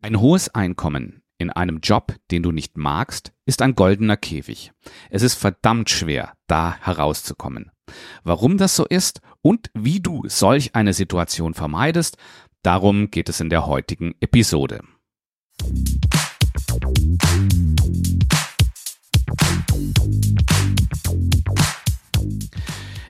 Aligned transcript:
Ein 0.00 0.20
hohes 0.20 0.48
Einkommen 0.54 1.22
in 1.38 1.50
einem 1.50 1.80
Job, 1.80 2.14
den 2.30 2.44
du 2.44 2.52
nicht 2.52 2.76
magst, 2.76 3.32
ist 3.46 3.62
ein 3.62 3.74
goldener 3.74 4.16
Käfig. 4.16 4.70
Es 5.10 5.22
ist 5.22 5.34
verdammt 5.34 5.90
schwer, 5.90 6.34
da 6.46 6.76
herauszukommen. 6.80 7.72
Warum 8.22 8.58
das 8.58 8.76
so 8.76 8.86
ist 8.86 9.20
und 9.42 9.72
wie 9.74 9.98
du 9.98 10.22
solch 10.28 10.76
eine 10.76 10.92
Situation 10.92 11.52
vermeidest, 11.52 12.16
darum 12.62 13.10
geht 13.10 13.28
es 13.28 13.40
in 13.40 13.50
der 13.50 13.66
heutigen 13.66 14.14
Episode. 14.20 14.84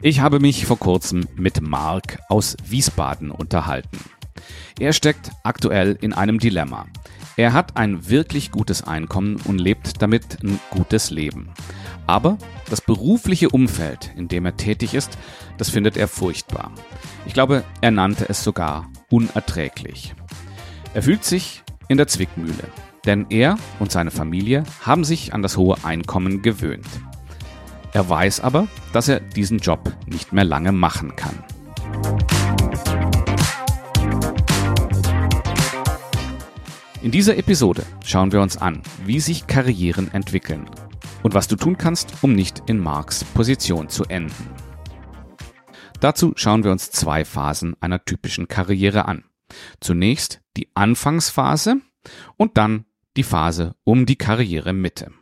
Ich 0.01 0.21
habe 0.21 0.41
mich 0.41 0.65
vor 0.65 0.79
kurzem 0.79 1.29
mit 1.37 1.61
Mark 1.61 2.19
aus 2.31 2.57
Wiesbaden 2.65 3.31
unterhalten. 3.31 3.99
Er 4.79 4.93
steckt 4.93 5.31
aktuell 5.43 5.99
in 6.01 6.13
einem 6.13 6.39
Dilemma. 6.39 6.87
Er 7.37 7.53
hat 7.53 7.77
ein 7.77 8.09
wirklich 8.09 8.51
gutes 8.51 8.83
Einkommen 8.83 9.37
und 9.45 9.59
lebt 9.59 10.03
damit 10.03 10.43
ein 10.43 10.59
gutes 10.71 11.11
Leben. 11.11 11.51
Aber 12.07 12.39
das 12.71 12.81
berufliche 12.81 13.51
Umfeld, 13.51 14.11
in 14.17 14.29
dem 14.29 14.45
er 14.45 14.57
tätig 14.57 14.95
ist, 14.95 15.19
das 15.57 15.71
findet 15.71 15.97
er 15.97 16.09
furchtbar. 16.09 16.73
Ich 17.27 17.35
glaube, 17.35 17.65
er 17.81 17.91
nannte 17.91 18.29
es 18.29 18.43
sogar 18.43 18.91
unerträglich. 19.11 20.15
Er 20.95 21.03
fühlt 21.03 21.25
sich 21.25 21.63
in 21.89 21.97
der 21.97 22.07
Zwickmühle, 22.07 22.65
denn 23.05 23.27
er 23.31 23.59
und 23.79 23.93
seine 23.93 24.11
Familie 24.11 24.65
haben 24.83 25.05
sich 25.05 25.35
an 25.35 25.43
das 25.43 25.57
hohe 25.57 25.77
Einkommen 25.85 26.43
gewöhnt. 26.43 26.89
Er 27.93 28.09
weiß 28.09 28.41
aber, 28.41 28.69
dass 28.93 29.09
er 29.09 29.21
diesen 29.21 29.59
Job 29.59 29.93
nicht 30.07 30.33
mehr 30.33 30.45
lange 30.45 30.73
machen 30.73 31.15
kann. 31.15 31.45
In 37.01 37.13
dieser 37.13 37.39
Episode 37.39 37.85
schauen 38.05 38.33
wir 38.33 38.41
uns 38.41 38.57
an, 38.57 38.83
wie 39.05 39.21
sich 39.21 39.47
Karrieren 39.47 40.13
entwickeln 40.13 40.69
und 41.23 41.33
was 41.33 41.47
du 41.47 41.55
tun 41.55 41.79
kannst, 41.79 42.13
um 42.23 42.33
nicht 42.33 42.65
in 42.67 42.81
Marks 42.81 43.23
Position 43.23 43.89
zu 43.89 44.03
enden. 44.07 44.51
Dazu 46.01 46.33
schauen 46.35 46.65
wir 46.65 46.73
uns 46.73 46.91
zwei 46.91 47.25
Phasen 47.25 47.77
einer 47.81 48.05
typischen 48.05 48.49
Karriere 48.49 49.05
an. 49.05 49.23
Zunächst 49.81 50.41
die 50.57 50.71
Anfangsphase 50.75 51.77
und 52.37 52.57
dann 52.57 52.85
die 53.17 53.23
Phase 53.23 53.77
um 53.85 54.05
die 54.05 54.17
Karrieremitte. 54.17 55.13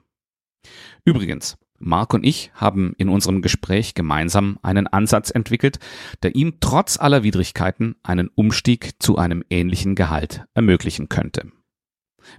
Übrigens, 1.04 1.58
Mark 1.78 2.14
und 2.14 2.24
ich 2.24 2.52
haben 2.54 2.94
in 2.96 3.10
unserem 3.10 3.42
Gespräch 3.42 3.92
gemeinsam 3.92 4.58
einen 4.62 4.86
Ansatz 4.86 5.28
entwickelt, 5.28 5.78
der 6.22 6.36
ihm 6.36 6.54
trotz 6.60 6.98
aller 6.98 7.22
Widrigkeiten 7.22 7.96
einen 8.02 8.28
Umstieg 8.28 8.94
zu 8.98 9.18
einem 9.18 9.44
ähnlichen 9.50 9.94
Gehalt 9.94 10.46
ermöglichen 10.54 11.10
könnte. 11.10 11.52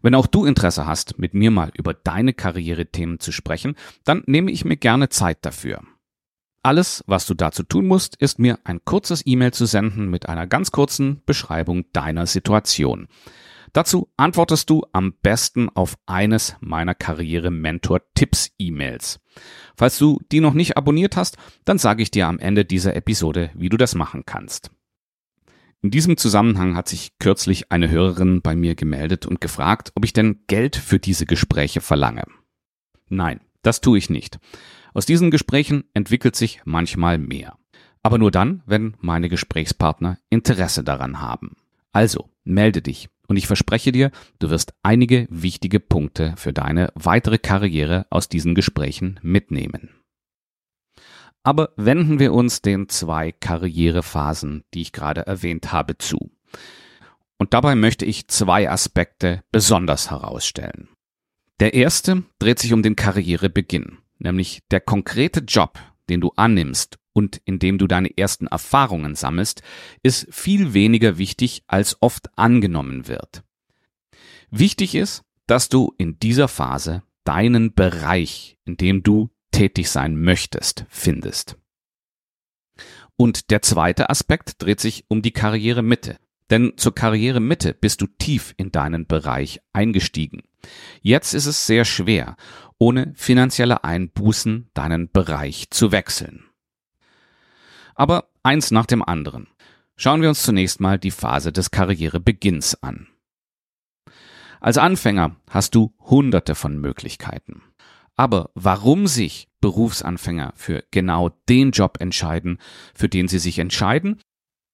Wenn 0.01 0.15
auch 0.15 0.27
du 0.27 0.45
Interesse 0.45 0.85
hast, 0.85 1.19
mit 1.19 1.33
mir 1.33 1.51
mal 1.51 1.71
über 1.75 1.93
deine 1.93 2.33
Karrierethemen 2.33 3.19
zu 3.19 3.31
sprechen, 3.31 3.75
dann 4.03 4.23
nehme 4.25 4.51
ich 4.51 4.65
mir 4.65 4.77
gerne 4.77 5.09
Zeit 5.09 5.39
dafür. 5.41 5.81
Alles, 6.63 7.03
was 7.07 7.25
du 7.25 7.33
dazu 7.33 7.63
tun 7.63 7.87
musst, 7.87 8.17
ist 8.17 8.39
mir 8.39 8.59
ein 8.65 8.83
kurzes 8.83 9.23
E-Mail 9.25 9.53
zu 9.53 9.65
senden 9.65 10.09
mit 10.09 10.27
einer 10.27 10.47
ganz 10.47 10.71
kurzen 10.71 11.21
Beschreibung 11.25 11.85
deiner 11.93 12.25
Situation. 12.25 13.07
Dazu 13.73 14.09
antwortest 14.17 14.69
du 14.69 14.83
am 14.91 15.13
besten 15.21 15.69
auf 15.69 15.97
eines 16.05 16.57
meiner 16.59 16.95
Karriere-Mentor-Tipps-E-Mails. 16.95 19.21
Falls 19.75 19.97
du 19.97 20.19
die 20.31 20.39
noch 20.39 20.53
nicht 20.53 20.77
abonniert 20.77 21.15
hast, 21.15 21.37
dann 21.63 21.77
sage 21.77 22.01
ich 22.01 22.11
dir 22.11 22.27
am 22.27 22.39
Ende 22.39 22.65
dieser 22.65 22.95
Episode, 22.95 23.51
wie 23.53 23.69
du 23.69 23.77
das 23.77 23.95
machen 23.95 24.25
kannst. 24.25 24.71
In 25.81 25.91
diesem 25.91 26.17
Zusammenhang 26.17 26.75
hat 26.75 26.89
sich 26.89 27.17
kürzlich 27.19 27.71
eine 27.71 27.89
Hörerin 27.89 28.41
bei 28.41 28.55
mir 28.55 28.75
gemeldet 28.75 29.25
und 29.25 29.39
gefragt, 29.39 29.91
ob 29.95 30.05
ich 30.05 30.13
denn 30.13 30.39
Geld 30.47 30.75
für 30.75 30.99
diese 30.99 31.25
Gespräche 31.25 31.81
verlange. 31.81 32.23
Nein, 33.09 33.41
das 33.61 33.81
tue 33.81 33.97
ich 33.97 34.09
nicht. 34.09 34.39
Aus 34.93 35.05
diesen 35.05 35.29
Gesprächen 35.29 35.83
entwickelt 35.93 36.35
sich 36.35 36.61
manchmal 36.65 37.17
mehr. 37.19 37.57
Aber 38.01 38.17
nur 38.17 38.31
dann, 38.31 38.63
wenn 38.65 38.95
meine 38.99 39.29
Gesprächspartner 39.29 40.17
Interesse 40.29 40.83
daran 40.83 41.21
haben. 41.21 41.57
Also, 41.91 42.29
melde 42.43 42.81
dich 42.81 43.09
und 43.27 43.37
ich 43.37 43.47
verspreche 43.47 43.91
dir, 43.91 44.11
du 44.39 44.49
wirst 44.49 44.73
einige 44.83 45.27
wichtige 45.29 45.79
Punkte 45.79 46.33
für 46.37 46.53
deine 46.53 46.91
weitere 46.95 47.37
Karriere 47.37 48.07
aus 48.09 48.29
diesen 48.29 48.55
Gesprächen 48.55 49.19
mitnehmen. 49.21 49.89
Aber 51.43 51.69
wenden 51.77 52.19
wir 52.19 52.33
uns 52.33 52.61
den 52.61 52.89
zwei 52.89 53.31
Karrierephasen, 53.31 54.63
die 54.73 54.81
ich 54.81 54.91
gerade 54.91 55.25
erwähnt 55.25 55.71
habe, 55.71 55.97
zu. 55.97 56.31
Und 57.37 57.53
dabei 57.53 57.75
möchte 57.75 58.05
ich 58.05 58.27
zwei 58.27 58.69
Aspekte 58.69 59.43
besonders 59.51 60.11
herausstellen. 60.11 60.89
Der 61.59 61.73
erste 61.73 62.23
dreht 62.39 62.59
sich 62.59 62.73
um 62.73 62.83
den 62.83 62.95
Karrierebeginn, 62.95 63.97
nämlich 64.19 64.61
der 64.71 64.81
konkrete 64.81 65.41
Job, 65.41 65.79
den 66.09 66.21
du 66.21 66.31
annimmst 66.35 66.97
und 67.13 67.41
in 67.45 67.59
dem 67.59 67.77
du 67.77 67.87
deine 67.87 68.15
ersten 68.15 68.47
Erfahrungen 68.47 69.15
sammelst, 69.15 69.63
ist 70.03 70.27
viel 70.29 70.73
weniger 70.73 71.17
wichtig, 71.17 71.63
als 71.67 71.97
oft 72.01 72.29
angenommen 72.37 73.07
wird. 73.07 73.43
Wichtig 74.51 74.95
ist, 74.95 75.23
dass 75.47 75.69
du 75.69 75.93
in 75.97 76.19
dieser 76.19 76.47
Phase 76.47 77.03
deinen 77.23 77.73
Bereich, 77.73 78.57
in 78.65 78.77
dem 78.77 79.01
du 79.01 79.29
tätig 79.57 79.89
sein 79.89 80.21
möchtest, 80.21 80.85
findest. 80.87 81.57
Und 83.15 83.49
der 83.49 83.63
zweite 83.63 84.11
Aspekt 84.11 84.61
dreht 84.61 84.79
sich 84.79 85.05
um 85.07 85.23
die 85.23 85.31
Karrieremitte. 85.31 86.19
Denn 86.51 86.73
zur 86.77 86.93
Karrieremitte 86.93 87.73
bist 87.73 88.01
du 88.01 88.05
tief 88.05 88.53
in 88.57 88.71
deinen 88.71 89.07
Bereich 89.07 89.59
eingestiegen. 89.73 90.43
Jetzt 91.01 91.33
ist 91.33 91.47
es 91.47 91.65
sehr 91.65 91.85
schwer, 91.85 92.37
ohne 92.77 93.13
finanzielle 93.15 93.83
Einbußen 93.83 94.69
deinen 94.75 95.11
Bereich 95.11 95.71
zu 95.71 95.91
wechseln. 95.91 96.45
Aber 97.95 98.29
eins 98.43 98.69
nach 98.69 98.85
dem 98.85 99.01
anderen. 99.01 99.47
Schauen 99.95 100.21
wir 100.21 100.29
uns 100.29 100.43
zunächst 100.43 100.79
mal 100.79 100.99
die 100.99 101.09
Phase 101.09 101.51
des 101.51 101.71
Karrierebeginns 101.71 102.83
an. 102.83 103.07
Als 104.61 104.77
Anfänger 104.77 105.35
hast 105.49 105.73
du 105.73 105.95
hunderte 105.99 106.53
von 106.53 106.77
Möglichkeiten. 106.77 107.63
Aber 108.17 108.49
warum 108.55 109.07
sich 109.07 109.47
Berufsanfänger 109.61 110.53
für 110.55 110.83
genau 110.91 111.29
den 111.47 111.71
Job 111.71 111.97
entscheiden, 111.99 112.59
für 112.93 113.07
den 113.07 113.27
sie 113.27 113.39
sich 113.39 113.59
entscheiden, 113.59 114.19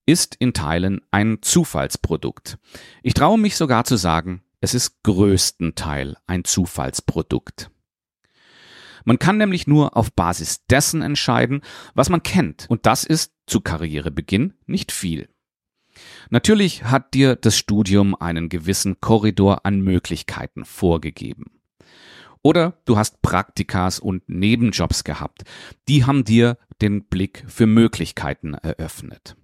ist 0.05 0.35
in 0.35 0.53
Teilen 0.53 1.01
ein 1.11 1.41
Zufallsprodukt. 1.41 2.57
Ich 3.03 3.13
traue 3.13 3.37
mich 3.37 3.55
sogar 3.55 3.83
zu 3.83 3.97
sagen, 3.97 4.43
es 4.59 4.73
ist 4.73 5.03
größtenteil 5.03 6.15
ein 6.25 6.45
Zufallsprodukt. 6.45 7.69
Man 9.05 9.19
kann 9.19 9.37
nämlich 9.37 9.67
nur 9.67 9.97
auf 9.97 10.13
Basis 10.13 10.65
dessen 10.67 11.01
entscheiden, 11.01 11.61
was 11.93 12.09
man 12.09 12.23
kennt, 12.23 12.65
und 12.69 12.85
das 12.85 13.03
ist 13.03 13.33
zu 13.45 13.59
Karrierebeginn 13.59 14.53
nicht 14.65 14.93
viel. 14.93 15.29
Natürlich 16.29 16.85
hat 16.85 17.13
dir 17.13 17.35
das 17.35 17.57
Studium 17.57 18.15
einen 18.15 18.47
gewissen 18.47 19.01
Korridor 19.01 19.65
an 19.65 19.81
Möglichkeiten 19.81 20.63
vorgegeben. 20.63 21.62
Oder 22.43 22.77
du 22.85 22.97
hast 22.97 23.21
Praktikas 23.21 23.99
und 23.99 24.27
Nebenjobs 24.27 25.03
gehabt. 25.03 25.43
Die 25.87 26.05
haben 26.05 26.25
dir 26.25 26.57
den 26.81 27.05
Blick 27.05 27.45
für 27.47 27.65
Möglichkeiten 27.65 28.53
eröffnet. 28.53 29.37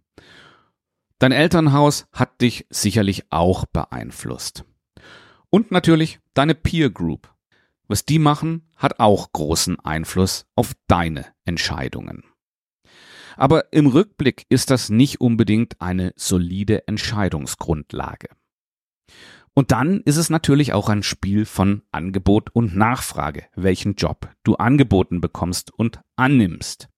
Dein 1.17 1.31
Elternhaus 1.31 2.07
hat 2.11 2.41
dich 2.41 2.67
sicherlich 2.69 3.23
auch 3.29 3.65
beeinflusst. 3.65 4.65
Und 5.49 5.71
natürlich 5.71 6.19
deine 6.33 6.55
Peer 6.55 6.89
Group. 6.89 7.33
Was 7.87 8.05
die 8.05 8.19
machen, 8.19 8.69
hat 8.75 8.99
auch 8.99 9.31
großen 9.31 9.79
Einfluss 9.79 10.45
auf 10.55 10.73
deine 10.87 11.25
Entscheidungen. 11.45 12.23
Aber 13.35 13.71
im 13.73 13.87
Rückblick 13.87 14.45
ist 14.49 14.69
das 14.69 14.89
nicht 14.89 15.21
unbedingt 15.21 15.81
eine 15.81 16.13
solide 16.17 16.87
Entscheidungsgrundlage. 16.87 18.27
Und 19.53 19.71
dann 19.71 20.01
ist 20.01 20.17
es 20.17 20.29
natürlich 20.29 20.73
auch 20.73 20.89
ein 20.89 21.03
Spiel 21.03 21.45
von 21.45 21.81
Angebot 21.91 22.49
und 22.53 22.75
Nachfrage, 22.75 23.45
welchen 23.55 23.95
Job 23.95 24.29
du 24.43 24.55
angeboten 24.55 25.21
bekommst 25.21 25.71
und 25.73 25.99
annimmst. 26.15 26.89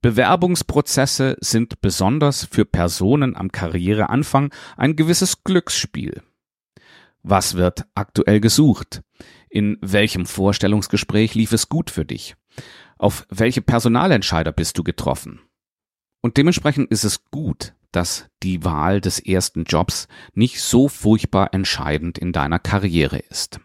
Bewerbungsprozesse 0.00 1.36
sind 1.40 1.80
besonders 1.80 2.44
für 2.44 2.64
Personen 2.64 3.34
am 3.34 3.50
Karriereanfang 3.50 4.54
ein 4.76 4.94
gewisses 4.94 5.42
Glücksspiel. 5.42 6.22
Was 7.24 7.54
wird 7.54 7.84
aktuell 7.94 8.40
gesucht? 8.40 9.02
In 9.50 9.76
welchem 9.80 10.26
Vorstellungsgespräch 10.26 11.34
lief 11.34 11.52
es 11.52 11.68
gut 11.68 11.90
für 11.90 12.04
dich? 12.04 12.36
Auf 12.96 13.26
welche 13.28 13.60
Personalentscheider 13.60 14.52
bist 14.52 14.78
du 14.78 14.84
getroffen? 14.84 15.40
Und 16.20 16.36
dementsprechend 16.36 16.90
ist 16.90 17.04
es 17.04 17.24
gut, 17.30 17.74
dass 17.92 18.26
die 18.42 18.64
Wahl 18.64 19.00
des 19.00 19.18
ersten 19.18 19.64
Jobs 19.64 20.08
nicht 20.34 20.60
so 20.60 20.88
furchtbar 20.88 21.54
entscheidend 21.54 22.18
in 22.18 22.32
deiner 22.32 22.58
Karriere 22.58 23.18
ist. 23.18 23.60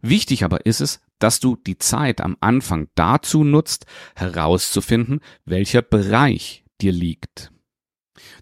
Wichtig 0.00 0.44
aber 0.44 0.66
ist 0.66 0.80
es, 0.80 1.00
dass 1.18 1.40
du 1.40 1.56
die 1.56 1.78
Zeit 1.78 2.20
am 2.20 2.36
Anfang 2.40 2.88
dazu 2.94 3.44
nutzt, 3.44 3.86
herauszufinden, 4.16 5.20
welcher 5.44 5.82
Bereich 5.82 6.64
dir 6.80 6.92
liegt. 6.92 7.52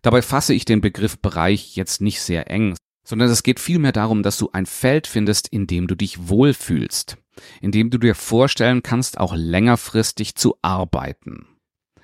Dabei 0.03 0.23
fasse 0.23 0.55
ich 0.55 0.65
den 0.65 0.81
Begriff 0.81 1.19
Bereich 1.19 1.77
jetzt 1.77 2.01
nicht 2.01 2.21
sehr 2.21 2.51
eng, 2.51 2.75
sondern 3.07 3.29
es 3.29 3.43
geht 3.43 3.61
vielmehr 3.61 3.93
darum, 3.93 4.23
dass 4.23 4.39
du 4.39 4.51
ein 4.53 4.67
Feld 4.67 5.07
findest, 5.07 5.49
in 5.49 5.67
dem 5.67 5.87
du 5.87 5.95
dich 5.95 6.29
wohlfühlst, 6.29 7.19
in 7.61 7.73
dem 7.73 7.91
du 7.91 7.99
dir 7.99 8.15
vorstellen 8.15 8.83
kannst, 8.83 9.19
auch 9.19 9.35
längerfristig 9.35 10.35
zu 10.35 10.57
arbeiten. 10.63 11.47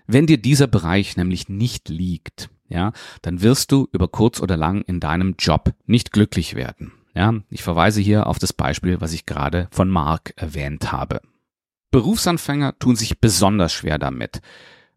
Wenn 0.07 0.27
dir 0.27 0.39
dieser 0.39 0.67
Bereich 0.67 1.17
nämlich 1.17 1.49
nicht 1.49 1.89
liegt, 1.89 2.51
ja, 2.69 2.93
dann 3.23 3.43
wirst 3.43 3.73
du 3.73 3.89
über 3.93 4.09
kurz 4.09 4.41
oder 4.41 4.57
lang 4.57 4.83
in 4.83 5.01
deinem 5.01 5.35
Job 5.39 5.73
nicht 5.87 6.13
glücklich 6.13 6.55
werden. 6.55 6.93
Ja, 7.15 7.35
ich 7.49 7.63
verweise 7.63 8.01
hier 8.01 8.27
auf 8.27 8.39
das 8.39 8.53
Beispiel, 8.53 9.01
was 9.01 9.13
ich 9.13 9.25
gerade 9.25 9.69
von 9.71 9.89
Mark 9.89 10.35
erwähnt 10.37 10.93
habe. 10.93 11.21
Berufsanfänger 11.91 12.79
tun 12.79 12.97
sich 12.97 13.21
besonders 13.21 13.73
schwer 13.73 13.99
damit, 13.99 14.43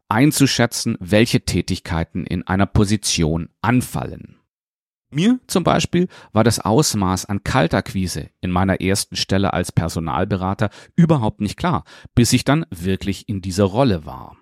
einzuschätzen, 0.09 0.97
welche 0.99 1.45
Tätigkeiten 1.45 2.25
in 2.25 2.45
einer 2.45 2.65
Position 2.65 3.49
anfallen. 3.61 4.39
Mir 5.11 5.39
zum 5.47 5.63
Beispiel 5.63 6.07
war 6.33 6.43
das 6.43 6.59
Ausmaß 6.59 7.25
an 7.25 7.43
Kaltakquise 7.43 8.29
in 8.41 8.51
meiner 8.51 8.81
ersten 8.81 9.15
Stelle 9.15 9.53
als 9.53 9.71
Personalberater 9.71 10.69
überhaupt 10.95 11.41
nicht 11.41 11.57
klar, 11.57 11.83
bis 12.13 12.31
ich 12.33 12.43
dann 12.43 12.65
wirklich 12.69 13.27
in 13.27 13.41
dieser 13.41 13.63
Rolle 13.63 14.05
war. 14.05 14.37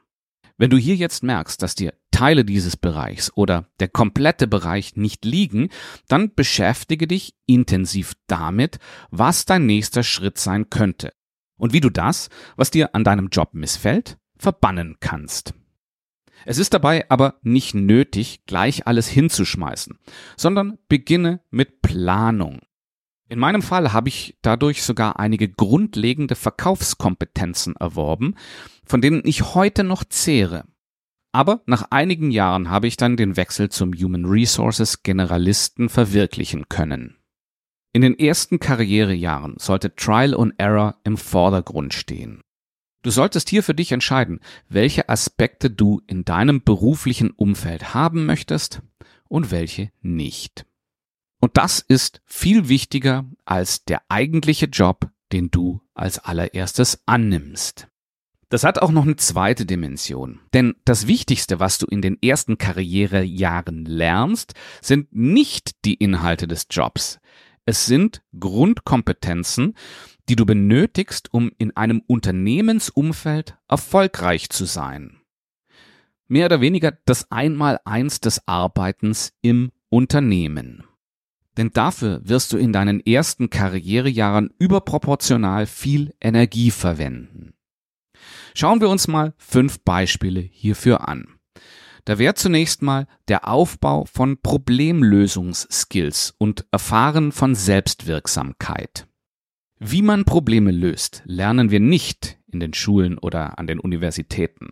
Wenn 0.58 0.72
du 0.72 0.78
hier 0.78 0.96
jetzt 0.96 1.24
merkst, 1.24 1.62
dass 1.62 1.76
dir 1.76 1.94
Teile 2.12 2.44
dieses 2.44 2.78
Bereichs 2.78 3.32
oder 3.36 3.68
der 3.80 3.90
komplette 3.90 4.48
Bereich 4.48 4.96
nicht 4.96 5.24
liegen, 5.24 5.70
dann 6.08 6.34
beschäftige 6.34 7.08
dich 7.08 7.36
intensiv 7.46 8.14
damit, 8.26 8.80
was 9.12 9.46
dein 9.46 9.68
nächster 9.68 10.02
Schritt 10.02 10.40
sein 10.40 10.70
könnte 10.72 11.14
und 11.58 11.74
wie 11.74 11.82
du 11.82 11.92
das, 11.92 12.30
was 12.56 12.72
dir 12.72 12.96
an 12.96 13.04
deinem 13.04 13.30
Job 13.30 13.54
missfällt, 13.54 14.18
verbannen 14.36 14.98
kannst. 15.00 15.54
Es 16.46 16.58
ist 16.58 16.74
dabei 16.74 17.10
aber 17.10 17.40
nicht 17.42 17.76
nötig, 17.76 18.46
gleich 18.46 18.88
alles 18.88 19.08
hinzuschmeißen, 19.08 20.00
sondern 20.38 20.78
beginne 20.88 21.42
mit 21.50 21.82
Planung. 21.82 22.62
In 23.30 23.40
meinem 23.40 23.62
Fall 23.62 23.92
habe 23.92 24.10
ich 24.10 24.38
dadurch 24.42 24.84
sogar 24.84 25.20
einige 25.20 25.50
grundlegende 25.50 26.36
Verkaufskompetenzen 26.36 27.76
erworben, 27.76 28.36
von 28.86 29.02
denen 29.02 29.22
ich 29.26 29.54
heute 29.54 29.84
noch 29.84 30.04
zehre. 30.06 30.64
Aber 31.34 31.62
nach 31.66 31.88
einigen 31.92 32.32
Jahren 32.32 32.70
habe 32.70 32.88
ich 32.88 32.96
dann 32.96 33.18
den 33.18 33.36
Wechsel 33.36 33.70
zum 33.70 33.94
Human 33.94 34.26
Resources 34.26 35.04
Generalisten 35.04 35.90
verwirklichen 35.90 36.70
können. 36.70 37.18
In 37.94 38.02
den 38.02 38.18
ersten 38.18 38.60
Karrierejahren 38.60 39.56
sollte 39.58 39.96
Trial 39.96 40.34
and 40.34 40.54
Error 40.58 40.96
im 41.04 41.18
Vordergrund 41.18 41.94
stehen. 41.94 42.42
Du 43.04 43.12
solltest 43.12 43.50
hier 43.50 43.64
für 43.64 43.74
dich 43.74 43.92
entscheiden, 43.92 44.40
welche 44.70 45.10
Aspekte 45.10 45.70
du 45.70 46.02
in 46.08 46.26
deinem 46.26 46.64
beruflichen 46.64 47.32
Umfeld 47.32 47.94
haben 47.94 48.26
möchtest 48.26 48.82
und 49.28 49.52
welche 49.52 49.92
nicht. 50.02 50.66
Und 51.40 51.58
das 51.58 51.80
ist 51.80 52.22
viel 52.26 52.68
wichtiger 52.68 53.26
als 53.46 53.86
der 53.86 54.02
eigentliche 54.10 54.66
Job, 54.66 55.10
den 55.32 55.52
du 55.52 55.82
als 55.94 56.20
allererstes 56.20 57.02
annimmst. 57.06 57.88
Das 58.50 58.64
hat 58.64 58.80
auch 58.80 58.92
noch 58.92 59.04
eine 59.04 59.18
zweite 59.18 59.66
Dimension. 59.66 60.40
Denn 60.54 60.76
das 60.86 61.08
Wichtigste, 61.08 61.60
was 61.60 61.78
du 61.80 61.86
in 61.86 62.02
den 62.02 62.18
ersten 62.22 62.58
Karrierejahren 62.58 63.84
lernst, 63.84 64.54
sind 64.82 65.14
nicht 65.14 65.84
die 65.84 65.96
Inhalte 65.96 66.48
des 66.48 66.68
Jobs. 66.70 67.20
Es 67.66 67.86
sind 67.86 68.22
Grundkompetenzen, 68.40 69.76
die 70.30 70.38
du 70.38 70.46
benötigst, 70.46 71.34
um 71.34 71.52
in 71.58 71.76
einem 71.76 72.02
Unternehmensumfeld 72.08 73.58
erfolgreich 73.68 74.50
zu 74.50 74.64
sein. 74.64 75.20
Mehr 76.30 76.46
oder 76.46 76.62
weniger 76.62 76.98
das 77.06 77.30
Einmaleins 77.32 78.22
des 78.22 78.48
Arbeitens 78.48 79.34
im 79.42 79.72
Unternehmen. 79.90 80.87
Denn 81.58 81.72
dafür 81.74 82.22
wirst 82.24 82.54
du 82.54 82.58
in 82.58 82.72
deinen 82.72 83.06
ersten 83.06 83.50
Karrierejahren 83.50 84.54
überproportional 84.60 85.66
viel 85.66 86.14
Energie 86.22 86.72
verwenden. 86.72 87.54
Schauen 88.54 88.80
wir 88.80 88.90
uns 88.90 89.08
mal 89.08 89.34
fünf 89.38 89.80
Beispiele 89.82 90.40
hierfür 90.40 91.08
an. 91.08 91.28
Da 92.06 92.20
wäre 92.20 92.36
zunächst 92.36 92.82
mal 92.82 93.06
der 93.28 93.48
Aufbau 93.50 94.06
von 94.06 94.42
Problemlösungsskills 94.42 96.36
und 96.38 96.66
Erfahren 96.72 97.32
von 97.32 97.54
Selbstwirksamkeit. 97.54 99.08
Wie 99.80 100.02
man 100.02 100.24
Probleme 100.24 100.72
löst, 100.72 101.22
lernen 101.26 101.70
wir 101.70 101.80
nicht 101.80 102.40
in 102.48 102.60
den 102.60 102.74
Schulen 102.74 103.18
oder 103.18 103.60
an 103.60 103.68
den 103.68 103.80
Universitäten. 103.80 104.70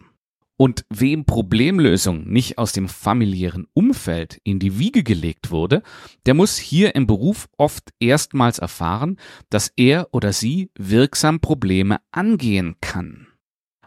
Und 0.58 0.86
wem 0.90 1.26
Problemlösung 1.26 2.30
nicht 2.30 2.58
aus 2.58 2.72
dem 2.72 2.88
familiären 2.88 3.68
Umfeld 3.74 4.40
in 4.44 4.60
die 4.60 4.80
Wiege 4.80 5.04
gelegt 5.04 5.52
wurde, 5.52 5.84
der 6.26 6.34
muss 6.34 6.58
hier 6.58 6.96
im 6.96 7.08
Beruf 7.08 7.50
oft 7.58 7.94
erstmals 8.00 8.60
erfahren, 8.60 9.18
dass 9.50 9.74
er 9.76 10.08
oder 10.14 10.32
sie 10.32 10.72
wirksam 10.78 11.42
Probleme 11.42 11.98
angehen 12.12 12.76
kann. 12.80 13.28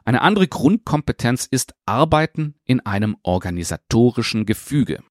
Eine 0.04 0.22
andere 0.22 0.48
Grundkompetenz 0.48 1.46
ist 1.50 1.74
Arbeiten 1.86 2.54
in 2.64 2.80
einem 2.80 3.16
organisatorischen 3.22 4.44
Gefüge. 4.44 5.02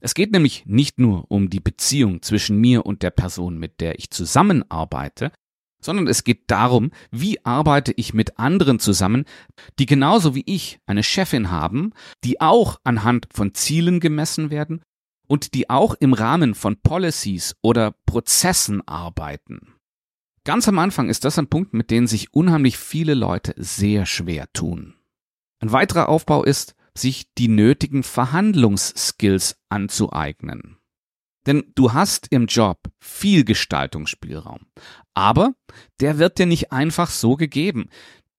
Es 0.00 0.14
geht 0.14 0.32
nämlich 0.32 0.64
nicht 0.66 0.98
nur 0.98 1.30
um 1.30 1.48
die 1.48 1.60
Beziehung 1.60 2.20
zwischen 2.22 2.58
mir 2.58 2.84
und 2.84 3.02
der 3.02 3.10
Person, 3.10 3.58
mit 3.58 3.80
der 3.80 3.98
ich 3.98 4.10
zusammenarbeite, 4.10 5.32
sondern 5.80 6.06
es 6.06 6.24
geht 6.24 6.50
darum, 6.50 6.90
wie 7.10 7.44
arbeite 7.44 7.92
ich 7.92 8.14
mit 8.14 8.38
anderen 8.38 8.78
zusammen, 8.78 9.24
die 9.78 9.86
genauso 9.86 10.34
wie 10.34 10.44
ich 10.46 10.80
eine 10.86 11.02
Chefin 11.02 11.50
haben, 11.50 11.92
die 12.24 12.40
auch 12.40 12.80
anhand 12.84 13.28
von 13.32 13.54
Zielen 13.54 14.00
gemessen 14.00 14.50
werden 14.50 14.82
und 15.26 15.54
die 15.54 15.70
auch 15.70 15.94
im 15.94 16.12
Rahmen 16.12 16.54
von 16.54 16.76
Policies 16.80 17.56
oder 17.62 17.94
Prozessen 18.06 18.86
arbeiten. 18.86 19.74
Ganz 20.44 20.68
am 20.68 20.78
Anfang 20.78 21.08
ist 21.08 21.24
das 21.24 21.38
ein 21.38 21.48
Punkt, 21.48 21.74
mit 21.74 21.90
dem 21.90 22.06
sich 22.06 22.32
unheimlich 22.32 22.78
viele 22.78 23.14
Leute 23.14 23.52
sehr 23.56 24.06
schwer 24.06 24.46
tun. 24.52 24.94
Ein 25.58 25.72
weiterer 25.72 26.08
Aufbau 26.08 26.44
ist, 26.44 26.76
sich 26.94 27.34
die 27.34 27.48
nötigen 27.48 28.02
Verhandlungsskills 28.02 29.58
anzueignen. 29.68 30.75
Denn 31.46 31.72
du 31.74 31.92
hast 31.92 32.28
im 32.30 32.46
Job 32.46 32.90
viel 32.98 33.44
Gestaltungsspielraum. 33.44 34.66
Aber 35.14 35.54
der 36.00 36.18
wird 36.18 36.38
dir 36.38 36.46
nicht 36.46 36.72
einfach 36.72 37.10
so 37.10 37.36
gegeben. 37.36 37.88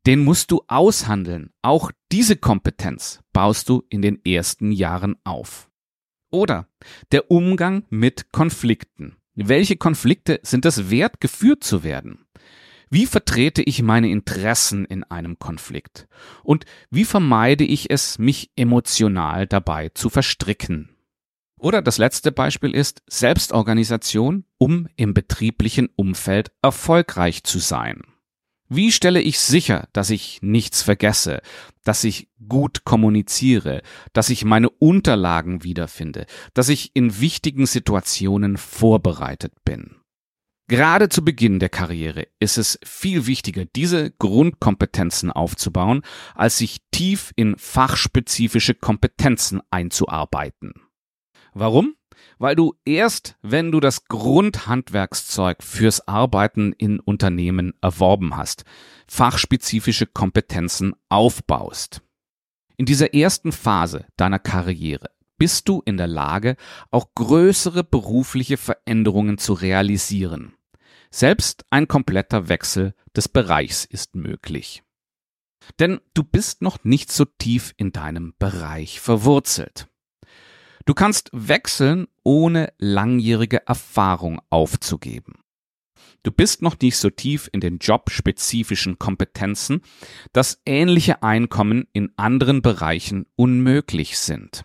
Den 0.05 0.23
musst 0.23 0.51
du 0.51 0.61
aushandeln. 0.67 1.51
Auch 1.61 1.91
diese 2.11 2.35
Kompetenz 2.35 3.21
baust 3.33 3.69
du 3.69 3.83
in 3.89 4.01
den 4.01 4.23
ersten 4.23 4.71
Jahren 4.71 5.15
auf. 5.23 5.69
Oder 6.29 6.67
der 7.11 7.31
Umgang 7.31 7.85
mit 7.89 8.31
Konflikten. 8.31 9.17
Welche 9.35 9.77
Konflikte 9.77 10.39
sind 10.43 10.65
es 10.65 10.89
wert, 10.89 11.21
geführt 11.21 11.63
zu 11.63 11.83
werden? 11.83 12.25
Wie 12.89 13.05
vertrete 13.05 13.61
ich 13.61 13.81
meine 13.81 14.09
Interessen 14.09 14.85
in 14.85 15.03
einem 15.03 15.39
Konflikt? 15.39 16.07
Und 16.43 16.65
wie 16.89 17.05
vermeide 17.05 17.65
ich 17.65 17.89
es, 17.89 18.17
mich 18.17 18.51
emotional 18.55 19.45
dabei 19.45 19.89
zu 19.89 20.09
verstricken? 20.09 20.96
Oder 21.59 21.81
das 21.81 21.97
letzte 21.97 22.31
Beispiel 22.31 22.75
ist 22.75 23.01
Selbstorganisation, 23.07 24.45
um 24.57 24.87
im 24.95 25.13
betrieblichen 25.13 25.89
Umfeld 25.95 26.51
erfolgreich 26.61 27.43
zu 27.43 27.59
sein. 27.59 28.01
Wie 28.69 28.91
stelle 28.91 29.21
ich 29.21 29.39
sicher, 29.39 29.87
dass 29.93 30.09
ich 30.09 30.39
nichts 30.41 30.81
vergesse, 30.81 31.41
dass 31.83 32.03
ich 32.03 32.29
gut 32.47 32.83
kommuniziere, 32.83 33.81
dass 34.11 34.29
ich 34.29 34.43
meine 34.43 34.69
Unterlagen 34.69 35.63
wiederfinde, 35.63 36.25
dass 36.53 36.67
ich 36.67 36.91
in 36.93 37.21
wichtigen 37.21 37.65
Situationen 37.65 38.57
vorbereitet 38.57 39.53
bin? 39.63 39.95
Gerade 40.69 41.07
zu 41.07 41.23
Beginn 41.23 41.59
der 41.59 41.69
Karriere 41.69 42.27
ist 42.41 42.57
es 42.57 42.77
viel 42.83 43.25
wichtiger, 43.25 43.63
diese 43.63 44.11
Grundkompetenzen 44.11 45.31
aufzubauen, 45.31 46.01
als 46.35 46.57
sich 46.57 46.81
tief 46.91 47.31
in 47.37 47.57
fachspezifische 47.57 48.73
Kompetenzen 48.73 49.61
einzuarbeiten. 49.71 50.73
Warum? 51.59 51.95
Weil 52.37 52.55
du 52.55 52.75
erst, 52.85 53.35
wenn 53.41 53.71
du 53.71 53.79
das 53.79 54.05
Grundhandwerkszeug 54.05 55.63
fürs 55.63 56.07
Arbeiten 56.07 56.71
in 56.73 56.99
Unternehmen 56.99 57.73
erworben 57.81 58.37
hast, 58.37 58.63
fachspezifische 59.07 60.05
Kompetenzen 60.05 60.93
aufbaust. 61.09 62.03
In 62.75 62.85
dieser 62.85 63.15
ersten 63.15 63.51
Phase 63.51 64.05
deiner 64.17 64.37
Karriere 64.37 65.09
bist 65.39 65.67
du 65.67 65.81
in 65.83 65.97
der 65.97 66.05
Lage, 66.05 66.57
auch 66.91 67.07
größere 67.15 67.83
berufliche 67.83 68.57
Veränderungen 68.57 69.39
zu 69.39 69.53
realisieren. 69.53 70.53
Selbst 71.09 71.65
ein 71.71 71.87
kompletter 71.87 72.49
Wechsel 72.49 72.93
des 73.15 73.27
Bereichs 73.27 73.83
ist 73.83 74.15
möglich. 74.15 74.83
Denn 75.79 76.01
du 76.13 76.23
bist 76.23 76.61
noch 76.61 76.83
nicht 76.83 77.11
so 77.11 77.25
tief 77.25 77.73
in 77.77 77.91
deinem 77.91 78.35
Bereich 78.37 78.99
verwurzelt. 78.99 79.87
Du 80.87 80.93
kannst 80.93 81.29
wechseln, 81.33 82.07
ohne 82.23 82.71
langjährige 82.77 83.67
Erfahrung 83.67 84.39
aufzugeben. 84.49 85.33
Du 86.23 86.31
bist 86.31 86.61
noch 86.61 86.79
nicht 86.79 86.95
so 86.95 87.09
tief 87.09 87.49
in 87.51 87.59
den 87.59 87.79
jobspezifischen 87.79 88.97
Kompetenzen, 88.97 89.81
dass 90.31 90.61
ähnliche 90.65 91.23
Einkommen 91.23 91.87
in 91.91 92.13
anderen 92.15 92.61
Bereichen 92.61 93.25
unmöglich 93.35 94.17
sind. 94.17 94.63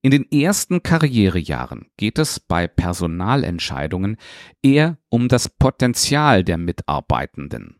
In 0.00 0.10
den 0.10 0.30
ersten 0.32 0.82
Karrierejahren 0.82 1.90
geht 1.98 2.18
es 2.18 2.40
bei 2.40 2.66
Personalentscheidungen 2.66 4.16
eher 4.62 4.96
um 5.10 5.28
das 5.28 5.50
Potenzial 5.50 6.44
der 6.44 6.56
Mitarbeitenden. 6.56 7.78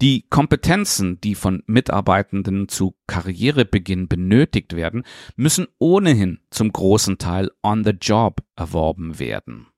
Die 0.00 0.26
Kompetenzen, 0.28 1.20
die 1.20 1.34
von 1.34 1.62
Mitarbeitenden 1.66 2.68
zu 2.68 2.96
Karrierebeginn 3.06 4.08
benötigt 4.08 4.74
werden, 4.74 5.04
müssen 5.36 5.66
ohnehin 5.78 6.40
zum 6.50 6.72
großen 6.72 7.18
Teil 7.18 7.50
on 7.62 7.84
the 7.84 7.94
job 8.00 8.42
erworben 8.56 9.18
werden. 9.18 9.68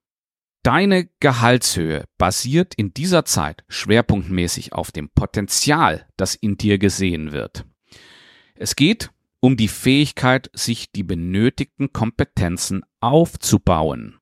Deine 0.63 1.09
Gehaltshöhe 1.21 2.05
basiert 2.19 2.75
in 2.75 2.93
dieser 2.93 3.25
Zeit 3.25 3.65
schwerpunktmäßig 3.69 4.73
auf 4.73 4.91
dem 4.91 5.09
Potenzial, 5.09 6.07
das 6.17 6.35
in 6.35 6.59
dir 6.59 6.79
gesehen 6.79 7.33
wird. 7.33 7.65
Es 8.55 8.75
geht 8.75 9.11
um 9.41 9.57
die 9.57 9.69
Fähigkeit, 9.69 10.51
sich 10.53 10.91
die 10.91 11.05
benötigten 11.05 11.93
Kompetenzen 11.93 12.83
aufzubauen. 13.01 14.19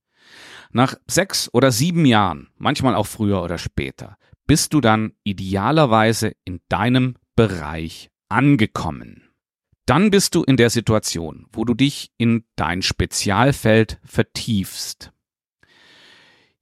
Nach 0.70 0.94
sechs 1.06 1.48
oder 1.54 1.72
sieben 1.72 2.04
Jahren, 2.04 2.50
manchmal 2.58 2.94
auch 2.94 3.06
früher 3.06 3.42
oder 3.42 3.56
später, 3.56 4.18
bist 4.46 4.74
du 4.74 4.80
dann 4.80 5.12
idealerweise 5.24 6.34
in 6.44 6.60
deinem 6.68 7.16
Bereich 7.34 8.10
angekommen. 8.28 9.22
Dann 9.86 10.10
bist 10.10 10.34
du 10.34 10.42
in 10.42 10.56
der 10.56 10.70
Situation, 10.70 11.46
wo 11.52 11.64
du 11.64 11.74
dich 11.74 12.12
in 12.18 12.44
dein 12.56 12.82
Spezialfeld 12.82 14.00
vertiefst. 14.04 15.12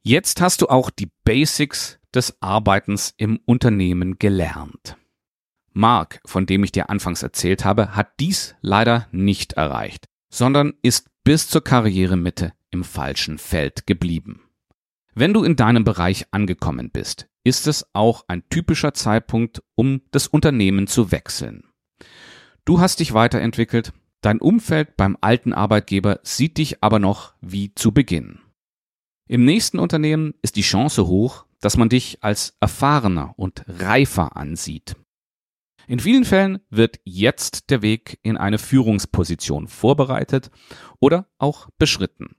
Jetzt 0.02 0.42
hast 0.42 0.60
du 0.60 0.68
auch 0.68 0.90
die 0.90 1.10
Basics 1.24 1.98
des 2.14 2.40
Arbeitens 2.42 3.14
im 3.16 3.40
Unternehmen 3.46 4.18
gelernt. 4.18 4.96
Mark, 5.72 6.20
von 6.26 6.46
dem 6.46 6.62
ich 6.62 6.72
dir 6.72 6.90
anfangs 6.90 7.22
erzählt 7.22 7.64
habe, 7.64 7.96
hat 7.96 8.20
dies 8.20 8.54
leider 8.60 9.08
nicht 9.10 9.54
erreicht, 9.54 10.06
sondern 10.28 10.74
ist 10.82 11.08
bis 11.24 11.48
zur 11.48 11.64
Karrieremitte 11.64 12.52
im 12.70 12.84
falschen 12.84 13.38
Feld 13.38 13.86
geblieben. 13.86 14.42
Wenn 15.14 15.32
du 15.32 15.42
in 15.42 15.56
deinem 15.56 15.84
Bereich 15.84 16.26
angekommen 16.30 16.90
bist, 16.90 17.28
ist 17.44 17.66
es 17.66 17.86
auch 17.92 18.24
ein 18.26 18.42
typischer 18.48 18.94
Zeitpunkt, 18.94 19.62
um 19.74 20.00
das 20.10 20.26
Unternehmen 20.26 20.86
zu 20.86 21.12
wechseln. 21.12 21.64
Du 22.64 22.80
hast 22.80 23.00
dich 23.00 23.12
weiterentwickelt, 23.12 23.92
dein 24.22 24.40
Umfeld 24.40 24.96
beim 24.96 25.18
alten 25.20 25.52
Arbeitgeber 25.52 26.20
sieht 26.22 26.56
dich 26.56 26.82
aber 26.82 26.98
noch 26.98 27.34
wie 27.40 27.74
zu 27.74 27.92
Beginn. 27.92 28.40
Im 29.28 29.44
nächsten 29.44 29.78
Unternehmen 29.78 30.34
ist 30.42 30.56
die 30.56 30.62
Chance 30.62 31.06
hoch, 31.06 31.46
dass 31.60 31.76
man 31.76 31.88
dich 31.88 32.22
als 32.22 32.56
erfahrener 32.60 33.34
und 33.36 33.64
reifer 33.66 34.36
ansieht. 34.36 34.96
In 35.86 36.00
vielen 36.00 36.24
Fällen 36.24 36.60
wird 36.70 37.00
jetzt 37.04 37.70
der 37.70 37.82
Weg 37.82 38.18
in 38.22 38.36
eine 38.36 38.58
Führungsposition 38.58 39.68
vorbereitet 39.68 40.50
oder 40.98 41.28
auch 41.38 41.68
beschritten. 41.78 42.36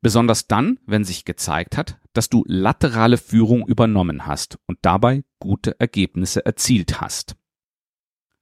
Besonders 0.00 0.46
dann, 0.46 0.78
wenn 0.86 1.04
sich 1.04 1.24
gezeigt 1.24 1.76
hat, 1.76 1.98
dass 2.12 2.28
du 2.28 2.44
laterale 2.46 3.18
Führung 3.18 3.66
übernommen 3.66 4.26
hast 4.26 4.58
und 4.66 4.78
dabei 4.82 5.24
gute 5.38 5.78
Ergebnisse 5.80 6.44
erzielt 6.44 7.00
hast. 7.00 7.36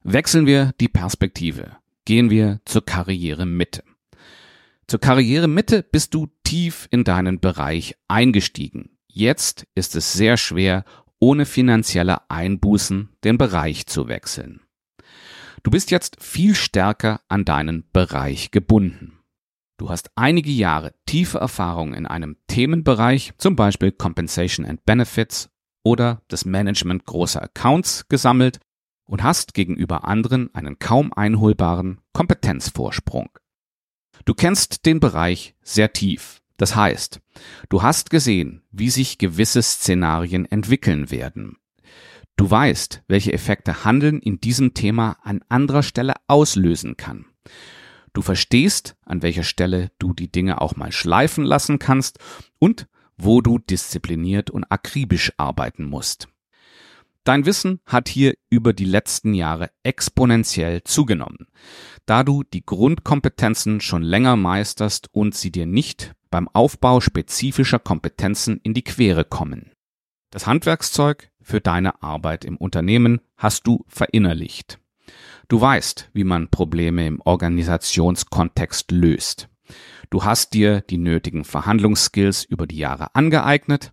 Wechseln 0.03 0.47
wir 0.47 0.73
die 0.81 0.89
Perspektive. 0.89 1.77
Gehen 2.05 2.31
wir 2.31 2.61
zur 2.67 2.85
Karrieremitte. 2.85 3.83
Zur 4.87 5.01
Karrieremitte 5.01 5.83
bist 5.83 6.13
du 6.13 6.29
tief 6.45 6.87
in 6.91 7.05
deinen 7.05 7.41
Bereich 7.41 7.97
eingestiegen. 8.07 8.91
Jetzt 9.09 9.67
ist 9.75 9.97
es 9.97 10.13
sehr 10.13 10.37
schwer, 10.37 10.85
ohne 11.19 11.47
finanzielle 11.47 12.31
Einbußen 12.31 13.09
den 13.25 13.39
Bereich 13.39 13.87
zu 13.87 14.09
wechseln. 14.09 14.61
Du 15.63 15.71
bist 15.71 15.91
jetzt 15.91 16.23
viel 16.23 16.55
stärker 16.55 17.23
an 17.29 17.47
deinen 17.47 17.85
Bereich 17.93 18.51
gebunden. 18.51 19.19
Du 19.77 19.91
hast 19.91 20.11
einige 20.15 20.51
Jahre 20.51 20.93
tiefe 21.07 21.39
Erfahrung 21.39 21.95
in 21.95 22.07
einem 22.07 22.37
Themenbereich, 22.47 23.33
zum 23.39 23.57
Beispiel 23.57 23.93
Compensation 23.93 24.65
and 24.65 24.85
Benefits 24.85 25.51
oder 25.83 26.23
das 26.29 26.45
Management 26.45 27.07
großer 27.07 27.43
Accounts 27.43 28.09
gesammelt 28.09 28.61
und 29.05 29.23
hast 29.23 29.55
gegenüber 29.55 30.05
anderen 30.07 30.55
einen 30.55 30.79
kaum 30.79 31.13
einholbaren 31.13 32.01
Kompetenzvorsprung. 32.13 33.31
Du 34.25 34.35
kennst 34.35 34.87
den 34.87 35.01
Bereich 35.01 35.55
sehr 35.63 35.93
tief 35.93 36.41
das 36.57 36.77
heißt, 36.77 37.21
du 37.69 37.83
hast 37.83 38.11
gesehen, 38.11 38.63
wie 38.71 38.91
sich 38.91 39.19
gewisse 39.19 39.63
Szenarien 39.63 40.47
entwickeln 40.47 41.11
werden. 41.11 41.57
Du 42.37 42.51
weißt, 42.51 43.03
welche 43.09 43.33
Effekte 43.33 43.85
Handeln 43.85 44.21
in 44.21 44.41
diesem 44.41 44.75
Thema 44.75 45.17
an 45.23 45.45
anderer 45.49 45.83
Stelle 45.83 46.15
auslösen 46.27 46.97
kann. 46.97 47.27
Du 48.15 48.23
verstehst, 48.23 48.97
an 49.05 49.23
welcher 49.23 49.43
Stelle 49.43 49.91
du 49.99 50.15
die 50.15 50.33
Dinge 50.33 50.61
auch 50.61 50.77
mal 50.77 50.93
schleifen 50.93 51.45
lassen 51.45 51.79
kannst 51.79 52.19
und 52.59 52.87
wo 53.19 53.41
du 53.41 53.59
diszipliniert 53.59 54.51
und 54.51 54.65
akribisch 54.71 55.33
arbeiten 55.37 55.85
musst. 55.85 56.29
Dein 57.25 57.47
Wissen 57.47 57.81
hat 57.87 58.09
hier 58.09 58.35
über 58.51 58.73
die 58.73 58.85
letzten 58.85 59.35
Jahre 59.35 59.71
exponentiell 59.83 60.85
zugenommen, 60.85 61.49
da 62.07 62.23
du 62.23 62.43
die 62.43 62.65
Grundkompetenzen 62.65 63.81
schon 63.81 64.03
länger 64.03 64.37
meisterst 64.37 65.09
und 65.13 65.35
sie 65.35 65.51
dir 65.51 65.67
nicht 65.67 66.15
beim 66.31 66.49
Aufbau 66.49 67.01
spezifischer 67.01 67.79
Kompetenzen 67.79 68.61
in 68.63 68.75
die 68.75 68.85
Quere 68.85 69.25
kommen. 69.25 69.73
Das 70.31 70.47
Handwerkszeug 70.47 71.31
für 71.41 71.61
deine 71.61 72.03
Arbeit 72.03 72.45
im 72.45 72.59
Unternehmen 72.59 73.21
hast 73.37 73.67
du 73.67 73.85
verinnerlicht. 73.89 74.79
Du 75.55 75.61
weißt, 75.61 76.11
wie 76.13 76.25
man 76.25 76.51
Probleme 76.51 77.07
im 77.07 77.21
Organisationskontext 77.21 78.91
löst. 78.91 79.49
Du 80.11 80.25
hast 80.25 80.53
dir 80.53 80.81
die 80.81 80.99
nötigen 80.99 81.45
Verhandlungsskills 81.45 82.43
über 82.43 82.67
die 82.67 82.79
Jahre 82.79 83.15
angeeignet. 83.15 83.93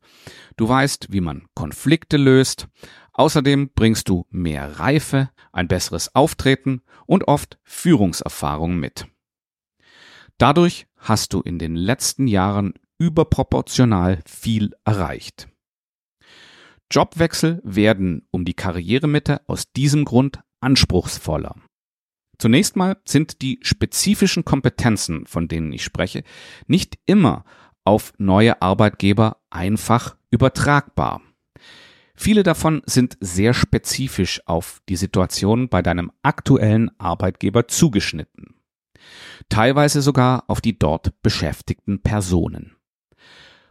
Du 0.57 0.67
weißt, 0.67 1.11
wie 1.11 1.21
man 1.21 1.45
Konflikte 1.53 2.17
löst. 2.17 2.67
Außerdem 3.13 3.69
bringst 3.75 4.09
du 4.09 4.25
mehr 4.31 4.79
Reife, 4.79 5.29
ein 5.53 5.67
besseres 5.67 6.15
Auftreten 6.15 6.81
und 7.05 7.27
oft 7.27 7.59
Führungserfahrung 7.61 8.77
mit. 8.77 9.05
Dadurch 10.39 10.87
hast 10.97 11.31
du 11.31 11.41
in 11.41 11.59
den 11.59 11.75
letzten 11.75 12.25
Jahren 12.25 12.73
überproportional 12.97 14.23
viel 14.25 14.71
erreicht. 14.83 15.47
Jobwechsel 16.89 17.61
werden 17.63 18.27
um 18.31 18.45
die 18.45 18.55
Karrieremitte 18.55 19.47
aus 19.47 19.71
diesem 19.71 20.05
Grund 20.05 20.41
anspruchsvoller. 20.61 21.55
Zunächst 22.37 22.75
mal 22.75 22.97
sind 23.05 23.41
die 23.41 23.59
spezifischen 23.61 24.45
Kompetenzen, 24.45 25.27
von 25.27 25.47
denen 25.47 25.71
ich 25.73 25.83
spreche, 25.83 26.23
nicht 26.67 26.97
immer 27.05 27.43
auf 27.83 28.13
neue 28.17 28.61
Arbeitgeber 28.61 29.37
einfach 29.49 30.15
übertragbar. 30.31 31.21
Viele 32.15 32.43
davon 32.43 32.81
sind 32.85 33.17
sehr 33.19 33.53
spezifisch 33.53 34.41
auf 34.47 34.81
die 34.89 34.95
Situation 34.95 35.69
bei 35.69 35.81
deinem 35.81 36.11
aktuellen 36.23 36.91
Arbeitgeber 36.99 37.67
zugeschnitten 37.67 38.61
teilweise 39.49 40.01
sogar 40.01 40.45
auf 40.47 40.61
die 40.61 40.77
dort 40.77 41.21
beschäftigten 41.21 42.01
Personen. 42.01 42.75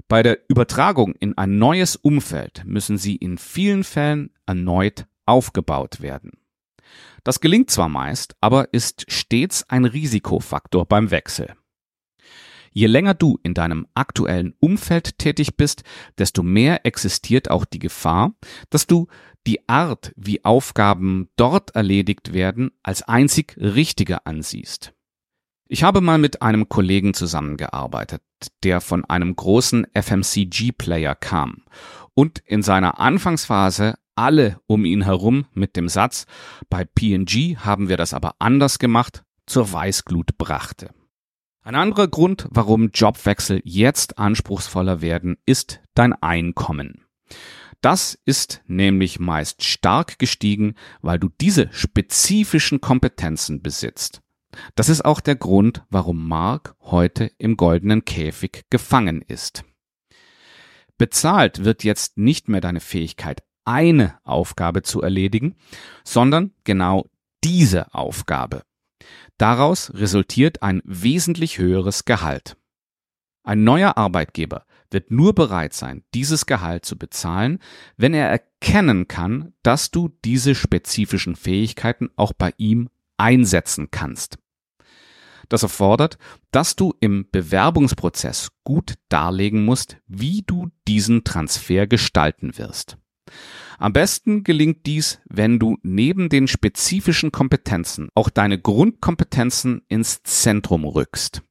Bei 0.09 0.23
der 0.23 0.38
Übertragung 0.49 1.14
in 1.14 1.38
ein 1.38 1.59
neues 1.59 1.97
Umfeld 1.97 2.64
müssen 2.66 2.99
sie 2.99 3.16
in 3.16 3.38
vielen 3.38 3.85
Fällen 3.85 4.30
erneut 4.47 5.06
aufgebaut 5.25 6.00
werden. 6.00 6.32
Das 7.25 7.40
gelingt 7.40 7.70
zwar 7.70 7.88
meist, 7.88 8.35
aber 8.40 8.73
ist 8.73 9.04
stets 9.09 9.68
ein 9.68 9.85
Risikofaktor 9.85 10.87
beim 10.87 11.11
Wechsel. 11.11 11.54
Je 12.73 12.87
länger 12.87 13.14
du 13.14 13.38
in 13.42 13.54
deinem 13.54 13.87
aktuellen 13.94 14.54
Umfeld 14.61 15.18
tätig 15.18 15.56
bist, 15.56 15.82
desto 16.18 16.42
mehr 16.42 16.87
existiert 16.87 17.50
auch 17.50 17.64
die 17.64 17.80
Gefahr, 17.80 18.35
dass 18.70 18.87
du 18.87 19.09
die 19.47 19.68
Art, 19.68 20.12
wie 20.16 20.44
Aufgaben 20.44 21.28
dort 21.37 21.75
erledigt 21.75 22.32
werden, 22.32 22.70
als 22.82 23.02
einzig 23.02 23.56
richtige 23.59 24.26
ansiehst. 24.26 24.92
Ich 25.66 25.82
habe 25.82 26.00
mal 26.00 26.18
mit 26.18 26.42
einem 26.42 26.68
Kollegen 26.68 27.14
zusammengearbeitet, 27.14 28.23
der 28.64 28.80
von 28.80 29.04
einem 29.04 29.35
großen 29.35 29.87
FMCG-Player 29.94 31.14
kam 31.14 31.62
und 32.14 32.40
in 32.44 32.62
seiner 32.62 32.99
Anfangsphase 32.99 33.94
alle 34.20 34.60
um 34.66 34.84
ihn 34.84 35.02
herum 35.02 35.46
mit 35.54 35.76
dem 35.76 35.88
Satz, 35.88 36.26
bei 36.68 36.84
PG 36.84 37.56
haben 37.56 37.88
wir 37.88 37.96
das 37.96 38.12
aber 38.12 38.34
anders 38.38 38.78
gemacht, 38.78 39.24
zur 39.46 39.72
Weißglut 39.72 40.36
brachte. 40.36 40.90
Ein 41.62 41.74
anderer 41.74 42.06
Grund, 42.06 42.46
warum 42.50 42.90
Jobwechsel 42.90 43.62
jetzt 43.64 44.18
anspruchsvoller 44.18 45.00
werden, 45.00 45.38
ist 45.46 45.80
dein 45.94 46.12
Einkommen. 46.12 47.06
Das 47.80 48.18
ist 48.26 48.62
nämlich 48.66 49.20
meist 49.20 49.64
stark 49.64 50.18
gestiegen, 50.18 50.74
weil 51.00 51.18
du 51.18 51.30
diese 51.40 51.72
spezifischen 51.72 52.82
Kompetenzen 52.82 53.62
besitzt. 53.62 54.20
Das 54.74 54.90
ist 54.90 55.02
auch 55.02 55.20
der 55.20 55.36
Grund, 55.36 55.82
warum 55.88 56.28
Mark 56.28 56.74
heute 56.80 57.30
im 57.38 57.56
goldenen 57.56 58.04
Käfig 58.04 58.64
gefangen 58.68 59.22
ist. 59.22 59.64
Bezahlt 60.98 61.64
wird 61.64 61.84
jetzt 61.84 62.18
nicht 62.18 62.50
mehr 62.50 62.60
deine 62.60 62.80
Fähigkeit, 62.80 63.42
eine 63.70 64.18
Aufgabe 64.24 64.82
zu 64.82 65.00
erledigen, 65.00 65.54
sondern 66.04 66.52
genau 66.64 67.08
diese 67.44 67.94
Aufgabe. 67.94 68.62
Daraus 69.38 69.92
resultiert 69.94 70.62
ein 70.62 70.82
wesentlich 70.84 71.58
höheres 71.58 72.04
Gehalt. 72.04 72.56
Ein 73.42 73.64
neuer 73.64 73.96
Arbeitgeber 73.96 74.66
wird 74.90 75.10
nur 75.10 75.34
bereit 75.34 75.72
sein, 75.72 76.02
dieses 76.14 76.46
Gehalt 76.46 76.84
zu 76.84 76.98
bezahlen, 76.98 77.60
wenn 77.96 78.12
er 78.12 78.28
erkennen 78.28 79.08
kann, 79.08 79.54
dass 79.62 79.90
du 79.90 80.10
diese 80.24 80.54
spezifischen 80.54 81.36
Fähigkeiten 81.36 82.10
auch 82.16 82.32
bei 82.32 82.52
ihm 82.58 82.90
einsetzen 83.16 83.90
kannst. 83.90 84.38
Das 85.48 85.62
erfordert, 85.62 86.18
dass 86.50 86.76
du 86.76 86.94
im 87.00 87.26
Bewerbungsprozess 87.30 88.50
gut 88.64 88.94
darlegen 89.08 89.64
musst, 89.64 89.96
wie 90.06 90.42
du 90.42 90.70
diesen 90.86 91.24
Transfer 91.24 91.86
gestalten 91.86 92.58
wirst. 92.58 92.98
Am 93.78 93.92
besten 93.92 94.44
gelingt 94.44 94.87
dies, 94.87 95.20
wenn 95.28 95.58
du 95.58 95.78
neben 95.82 96.28
den 96.28 96.49
spezifischen 96.49 97.32
Kompetenzen 97.32 98.08
auch 98.14 98.28
deine 98.28 98.60
Grundkompetenzen 98.60 99.82
ins 99.88 100.22
Zentrum 100.22 100.84
rückst. 100.84 101.42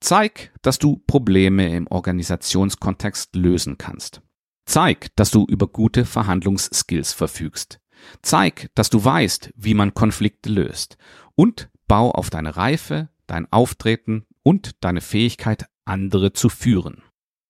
Zeig, 0.00 0.52
dass 0.60 0.78
du 0.78 1.02
Probleme 1.06 1.74
im 1.74 1.86
Organisationskontext 1.86 3.34
lösen 3.36 3.78
kannst. 3.78 4.20
Zeig, 4.66 5.14
dass 5.16 5.30
du 5.30 5.46
über 5.46 5.66
gute 5.66 6.04
Verhandlungsskills 6.04 7.12
verfügst. 7.12 7.80
Zeig, 8.22 8.70
dass 8.74 8.90
du 8.90 9.02
weißt, 9.02 9.52
wie 9.56 9.74
man 9.74 9.94
Konflikte 9.94 10.50
löst. 10.50 10.98
Und 11.34 11.70
bau 11.86 12.10
auf 12.10 12.30
deine 12.30 12.56
Reife, 12.56 13.08
dein 13.26 13.50
Auftreten 13.50 14.26
und 14.42 14.84
deine 14.84 15.00
Fähigkeit, 15.00 15.66
andere 15.84 16.32
zu 16.32 16.48
führen. 16.48 17.02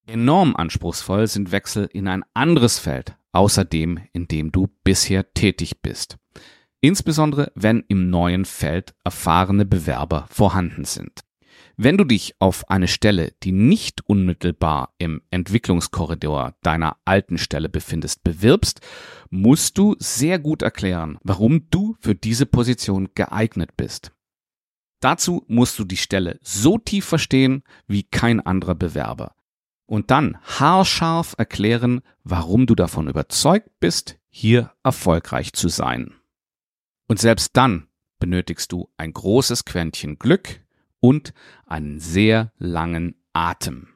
Enorm 0.07 0.55
anspruchsvoll 0.55 1.27
sind 1.27 1.51
Wechsel 1.51 1.89
in 1.93 2.09
ein 2.09 2.25
anderes 2.35 2.79
Feld, 2.79 3.17
außer 3.33 3.65
dem, 3.65 4.01
in 4.13 4.29
dem 4.29 4.53
du 4.53 4.69
bisher 4.85 5.33
tätig 5.33 5.81
bist. 5.81 6.19
Insbesondere 6.83 7.51
wenn 7.55 7.85
im 7.89 8.11
neuen 8.11 8.45
Feld 8.45 8.95
erfahrene 9.05 9.65
Bewerber 9.65 10.27
vorhanden 10.31 10.85
sind. 10.85 11.21
Wenn 11.77 11.97
du 11.97 12.05
dich 12.05 12.35
auf 12.39 12.69
eine 12.69 12.87
Stelle, 12.87 13.33
die 13.43 13.53
nicht 13.53 14.07
unmittelbar 14.07 14.95
im 14.99 15.23
Entwicklungskorridor 15.31 16.55
deiner 16.63 16.99
alten 17.07 17.39
Stelle 17.39 17.71
befindest, 17.71 18.23
bewirbst, 18.23 18.81
musst 19.31 19.79
du 19.79 19.97
sehr 19.99 20.39
gut 20.39 20.61
erklären, 20.61 21.19
warum 21.23 21.71
du 21.71 21.97
für 22.01 22.15
diese 22.15 22.47
Position 22.47 23.09
geeignet 23.15 23.71
bist. 23.77 24.13
Dazu 25.01 25.45
musst 25.49 25.79
du 25.79 25.85
die 25.85 25.97
Stelle 25.97 26.39
so 26.43 26.79
tief 26.79 27.07
verstehen 27.07 27.63
wie 27.87 28.05
kein 28.05 28.41
anderer 28.41 28.75
Bewerber 28.75 29.34
und 29.87 30.11
dann 30.11 30.39
haarscharf 30.43 31.35
erklären, 31.39 32.01
warum 32.23 32.67
du 32.67 32.75
davon 32.75 33.09
überzeugt 33.09 33.71
bist, 33.81 34.19
hier 34.31 34.73
erfolgreich 34.83 35.53
zu 35.53 35.69
sein. 35.69 36.15
Und 37.07 37.19
selbst 37.19 37.57
dann 37.57 37.89
benötigst 38.19 38.73
du 38.73 38.89
ein 38.97 39.13
großes 39.13 39.65
Quäntchen 39.65 40.19
Glück 40.19 40.61
und 41.01 41.35
einen 41.67 42.01
sehr 42.01 42.53
langen 42.59 43.15
Atem. 43.33 43.89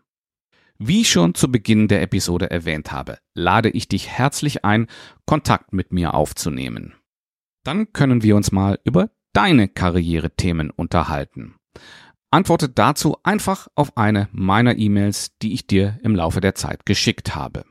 Wie 0.79 1.05
schon 1.05 1.35
zu 1.35 1.51
Beginn 1.51 1.89
der 1.89 2.03
Episode 2.03 2.51
erwähnt 2.51 2.93
habe, 2.93 3.19
lade 3.35 3.71
ich 3.71 3.89
dich 3.89 4.09
herzlich 4.09 4.65
ein, 4.65 4.87
Kontakt 5.27 5.73
mit 5.73 5.93
mir 5.93 6.15
aufzunehmen. 6.15 6.95
Dann 7.65 7.93
können 7.93 8.23
wir 8.23 8.37
uns 8.37 8.53
mal 8.53 8.79
über 8.85 9.11
deine 9.33 9.69
Karrierethemen 9.69 10.71
unterhalten. 10.71 11.57
Antworte 12.31 12.69
dazu 12.69 13.17
einfach 13.23 13.69
auf 13.75 13.97
eine 13.97 14.29
meiner 14.33 14.77
E-Mails, 14.77 15.39
die 15.41 15.55
ich 15.55 15.67
dir 15.67 15.99
im 16.03 16.15
Laufe 16.15 16.41
der 16.41 16.55
Zeit 16.55 16.85
geschickt 16.85 17.35
habe. 17.35 17.65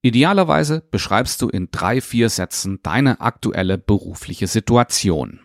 Idealerweise 0.00 0.82
beschreibst 0.90 1.40
du 1.40 1.48
in 1.48 1.68
drei, 1.70 2.00
vier 2.00 2.28
Sätzen 2.28 2.80
deine 2.82 3.20
aktuelle 3.20 3.78
berufliche 3.78 4.46
Situation. 4.46 5.40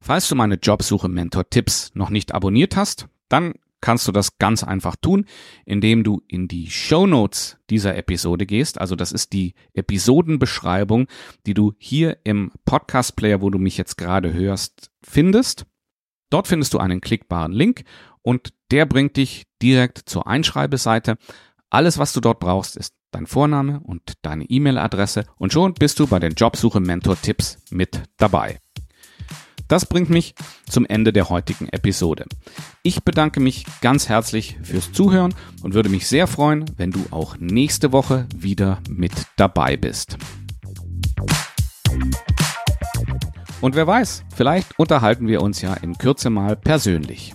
Falls 0.00 0.28
du 0.28 0.34
meine 0.34 0.56
Jobsuche 0.56 1.08
Mentor 1.08 1.48
Tipps 1.50 1.90
noch 1.94 2.10
nicht 2.10 2.32
abonniert 2.32 2.76
hast, 2.76 3.08
dann 3.28 3.54
kannst 3.80 4.08
du 4.08 4.12
das 4.12 4.38
ganz 4.38 4.64
einfach 4.64 4.96
tun, 4.96 5.26
indem 5.64 6.04
du 6.04 6.22
in 6.26 6.48
die 6.48 6.70
Show 6.70 7.06
Notes 7.06 7.58
dieser 7.70 7.96
Episode 7.96 8.46
gehst. 8.46 8.80
Also 8.80 8.96
das 8.96 9.12
ist 9.12 9.32
die 9.32 9.54
Episodenbeschreibung, 9.72 11.06
die 11.46 11.54
du 11.54 11.74
hier 11.78 12.18
im 12.24 12.50
Podcast 12.64 13.16
Player, 13.16 13.40
wo 13.40 13.50
du 13.50 13.58
mich 13.58 13.78
jetzt 13.78 13.96
gerade 13.96 14.32
hörst, 14.32 14.90
findest. 15.02 15.66
Dort 16.30 16.48
findest 16.48 16.74
du 16.74 16.78
einen 16.78 17.00
klickbaren 17.00 17.52
Link 17.52 17.84
und 18.22 18.52
der 18.70 18.86
bringt 18.86 19.16
dich 19.16 19.46
direkt 19.62 19.98
zur 20.06 20.26
Einschreibeseite. 20.26 21.16
Alles, 21.70 21.98
was 21.98 22.12
du 22.12 22.20
dort 22.20 22.40
brauchst, 22.40 22.76
ist 22.76 22.94
dein 23.10 23.26
Vorname 23.26 23.80
und 23.80 24.14
deine 24.22 24.44
E-Mail-Adresse 24.44 25.24
und 25.36 25.52
schon 25.52 25.74
bist 25.74 25.98
du 25.98 26.06
bei 26.06 26.18
den 26.18 26.34
Jobsuche 26.34 26.80
Mentor 26.80 27.20
Tipps 27.20 27.58
mit 27.70 28.02
dabei. 28.16 28.58
Das 29.68 29.84
bringt 29.84 30.08
mich 30.08 30.34
zum 30.66 30.86
Ende 30.86 31.12
der 31.12 31.28
heutigen 31.28 31.68
Episode. 31.68 32.24
Ich 32.82 33.02
bedanke 33.04 33.38
mich 33.38 33.66
ganz 33.82 34.08
herzlich 34.08 34.56
fürs 34.62 34.92
Zuhören 34.92 35.34
und 35.62 35.74
würde 35.74 35.90
mich 35.90 36.08
sehr 36.08 36.26
freuen, 36.26 36.64
wenn 36.78 36.90
du 36.90 37.04
auch 37.10 37.36
nächste 37.38 37.92
Woche 37.92 38.26
wieder 38.34 38.80
mit 38.88 39.12
dabei 39.36 39.76
bist. 39.76 40.16
Und 43.60 43.74
wer 43.74 43.86
weiß, 43.86 44.24
vielleicht 44.34 44.78
unterhalten 44.78 45.26
wir 45.26 45.42
uns 45.42 45.60
ja 45.62 45.74
in 45.74 45.98
Kürze 45.98 46.30
mal 46.30 46.54
persönlich. 46.54 47.34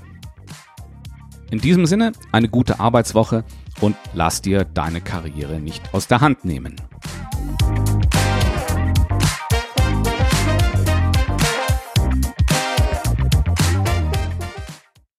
In 1.51 1.59
diesem 1.59 1.85
Sinne 1.85 2.13
eine 2.31 2.47
gute 2.47 2.79
Arbeitswoche 2.79 3.43
und 3.81 3.95
lass 4.13 4.41
dir 4.41 4.63
deine 4.63 5.01
Karriere 5.01 5.59
nicht 5.59 5.93
aus 5.93 6.07
der 6.07 6.21
Hand 6.21 6.45
nehmen. 6.45 6.75